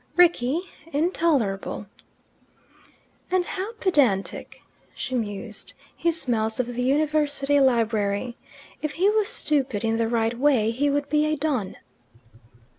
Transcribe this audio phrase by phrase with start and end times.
[0.15, 0.61] Rickie
[0.91, 1.85] intolerable.
[3.29, 4.63] "And how pedantic!"
[4.95, 5.73] she mused.
[5.95, 8.35] "He smells of the University library.
[8.81, 11.77] If he was stupid in the right way he would be a don."